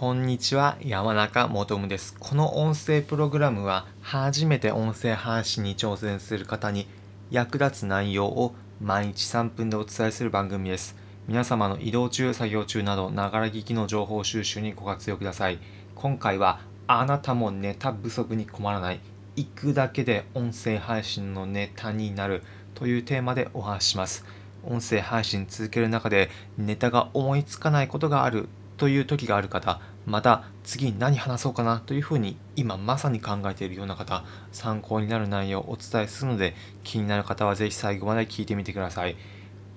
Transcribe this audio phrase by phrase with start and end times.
[0.00, 2.16] こんにちは、山中もとむです。
[2.18, 6.86] この音声プログラムは、初めて音声配信に挑戦する方に
[7.30, 10.96] 役立つ内容を毎日3分でお伝えする番組です。
[11.28, 15.58] 皆様の移動中、作業中など、ながら聞きの情報収集にご活用ください。
[15.94, 19.00] 今回は、あなたもネタ不足に困らない、
[19.36, 22.42] 行くだけで音声配信のネタになる
[22.74, 24.24] というテーマでお話しします。
[24.64, 28.48] 音声配信続ける中でネタが思いつかないことがある
[28.80, 39.16] という時がある方また次に何話そうかなというふうに今まさに考えているような方参考になる内容をお伝えするので気になる方はぜひ最後まで聞いてみてください。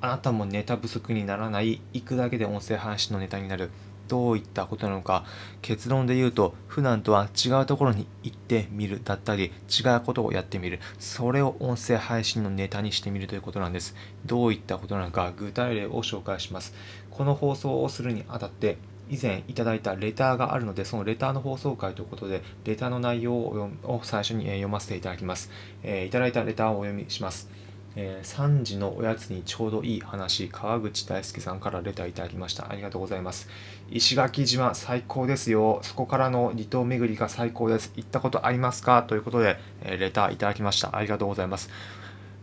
[0.00, 3.70] あなたもネタ不足にならない行くだけで音声配信のネタになる
[4.08, 5.24] どういったことなのか
[5.62, 13.94] 結論で言うと普段とは違うところに行ってみるだったり違うことをやってみるそれを音声配信のネタにしてみるということなんです。
[14.26, 16.74] どういったことなのか具体例を紹介します。
[17.10, 18.76] この放送をするにあたって
[19.12, 25.50] 以前いただいたレターがあるので、そのレターの放送回ということで、レターの内容を最初に読ませていただきます。
[25.82, 27.50] えー、いただいたレターをお読みします。
[27.94, 32.70] えー、3時のおやつにちょうどいい話、川口大輔さんからレターいただきました。
[32.70, 33.50] ありがとうございます。
[33.90, 35.80] 石垣島最高ですよ。
[35.82, 37.92] そこからの離島巡りが最高です。
[37.94, 39.02] 行ったことありますか？
[39.02, 40.96] ということで、えー、レターいただきました。
[40.96, 41.68] ありがとうございます。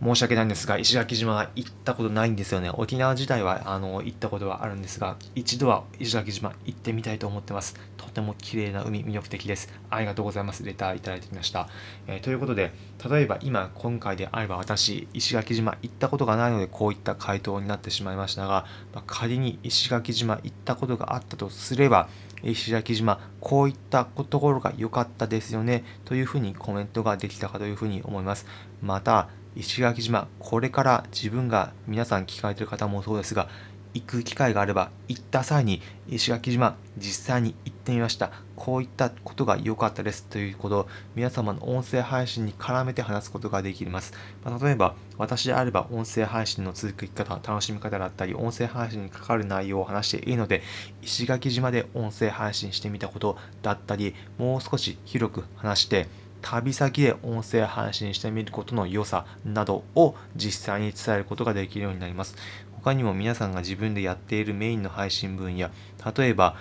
[0.01, 2.69] 申し訳ないんですが、石垣島は行ったことないんですよね。
[2.69, 7.75] 沖縄自体はあの行ったことはあるんですが、一度は石垣島行ってみたいと思ってます。
[7.97, 9.73] とても綺麗な海、魅力的です。
[9.89, 10.63] ありがとうございます。
[10.63, 11.67] レターいただいてきました。
[12.07, 12.71] えー、ということで、
[13.09, 22.07] 例えば今、今回であれば私、石垣島行ったことがないので、こういった回答になってしまいましたが、まあ、仮に石垣島行ったことがあったとすれば、
[22.41, 28.45] 石垣島、こういったところが良かったですよね、というふうにコメントができたかというふうに思います。
[28.81, 33.49] また、石垣島、これから自分が皆さん聞かれてる方もそうですが、
[33.93, 38.31] 行く機会があれば、行った際に石垣島、実際に行ってみました。
[38.55, 44.13] こういったことが良かったですということを皆様の音声配信に絡めて話すことができます。
[44.43, 50.61] まあ、例えば、私であれば音声配信の続き方、楽しみ方だったり、音声配信に関わる内容を話していいので、
[51.01, 56.07] 石垣島で音声配信してみたことだったり、もう少し広く話して、
[56.41, 62.35] 旅先で音声配信してみることの良さなどを実際に伝えることができるようになります。
[62.71, 65.71] 他にも皆さんが自分でやっているメインの配信分や、
[66.15, 66.55] 例えば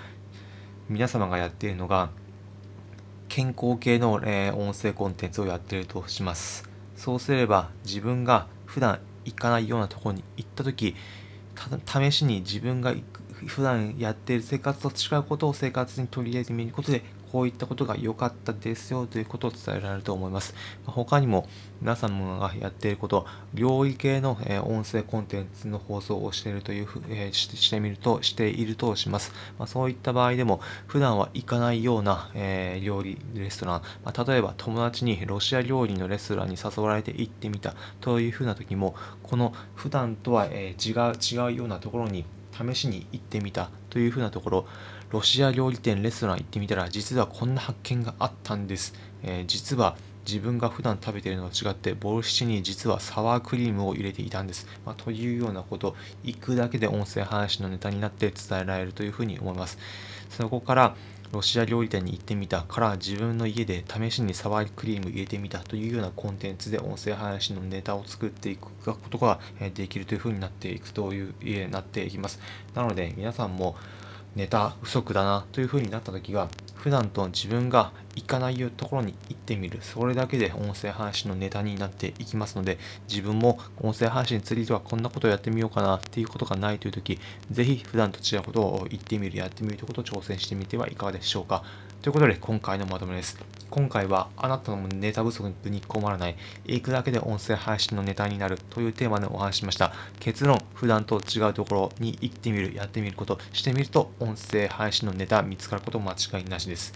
[0.89, 2.11] 皆様がやっているのが
[3.29, 6.69] 健康系の、え、音声コンテンツをやっているとします。
[6.97, 10.97] そうすれば自分が普段行かないようなところに行った時、
[11.87, 12.95] 試しに自分が
[13.47, 20.55] 普段やっている生活と違うことを生活に取り入れてみることでこういったことが良かったですよということを伝えられると思います。
[20.87, 21.47] 他にも
[21.81, 29.33] 皆様がやっていること、料理系の、音声コンテンツの放送をしているというふ、え、してみると、しているとします。
[29.59, 42.25] ま、そういった場合でも、普段は行かないような、え、料理レストラン、ま、例えば友達にロシア料理のレストランに誘われて行ってみたというふうな時も、この普段とは、え違う、違うようなところに
[42.59, 44.67] 試しに行ってみたというふうなところ、
[45.11, 48.95] ロシア料理店、レストラン行ってみたら、実はこんな発見があったんです。
[49.23, 49.97] えー、実は
[50.27, 54.67] 自分が普段食べているのと違って、ボルシチに実はサワークリームを入れていたんです。
[54.85, 59.79] まあ、というようなこと、行くだけで音声話のネタになって伝えられるというふうに思います。
[60.29, 60.97] そこから、
[61.33, 69.39] ロシア料理店に行ってみたから自分の家で試しにサワークリーム入れてみたというようなコンテンツで音声配信のネタを作っていくことが
[69.75, 72.41] できるというふうになっていくという家になっていきます。
[72.75, 73.77] なので皆さんも
[74.37, 87.21] ネタ不足だなというふうになった時は普段と自分が行かないところに行ってみるそれだけで音声配信のネタになっていきますので自分も音声配信についてはこんなことをやってみようかなっていうことがないという時
[87.53, 91.63] ぜひ普段と違うことを言ってみるやってみるということを挑戦してみてはいかがでしょうか
[92.03, 93.39] ということで今回のまとめです
[93.71, 99.93] 今回はあなたのネタ不足に困らない、行くだけで音声配信のネタになるというテーマでお話ししました。
[100.21, 106.95] 結論、普段と違うところに行ってみる、やってみること、してみると音声配信のネタ見つかること間違いなしです。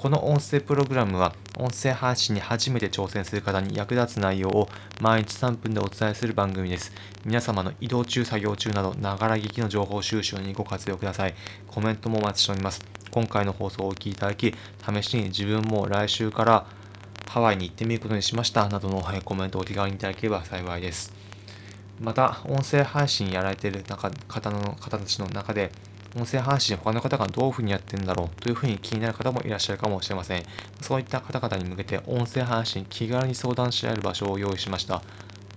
[0.00, 4.66] この音声プログラムは音声配信に初めて挑戦する方に役立つ内容を
[4.98, 6.90] 毎日3分でお伝えする番組です。
[7.26, 11.34] 皆様の移動中、作業中など、ながら聞きの情報収集にご活用ください。
[11.68, 12.82] コメントもお待ちしております。
[13.10, 16.66] 今回の放送をお聞きいただき、試しに自分も来週から
[17.28, 21.12] ハワイに行ってみることにしましたなどのコメントをお気軽にいただければ幸いです。
[22.00, 25.70] また、音声配信やられている方の方たちの中で、
[26.16, 30.42] 音声配信他の方がどういうふうにやってんだろうというふうに気になる方もいらっしゃるかもしれません。
[30.80, 35.02] そういった方々に向けて音声配信気軽に相談し合える場所を用意しました。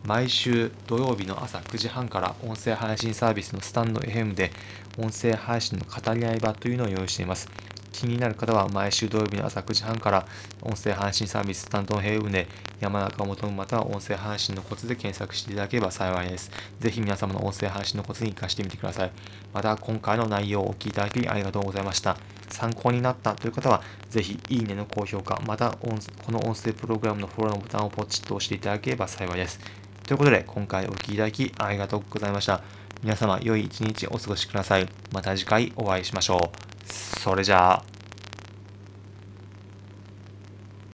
[0.05, 4.51] 毎週土曜日の朝9時半から音声配信サービスのスタンド FM で
[4.97, 7.49] 音声配信の語り合い場というのを用意しています。
[7.93, 10.27] 気になる方は毎週土曜日の朝9時半から
[10.61, 12.47] 音声配信サービス担当平運で
[12.81, 16.51] 山中元または音声配信のコツで検索していただければ幸いです。
[16.79, 19.11] ぜひ皆様の音声配信のコツに活かしてみてください。
[19.53, 22.17] また今回の内容をお聞きいただきありがとうございました。
[22.49, 25.87] 参考になったという方は、ぜひいいねの高評価、またこ
[26.31, 29.59] の音声プログラムのフォローのボタンをポチッと押していただければ幸いです。
[30.05, 32.61] ということで、今回お聴きいただきありがとうございました。
[33.01, 34.87] 皆様、良い一日お過ごしください。
[35.11, 36.62] また次回お会いしましょう。
[36.85, 37.92] それじゃあ。